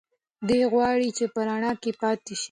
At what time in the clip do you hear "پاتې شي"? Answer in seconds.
2.01-2.39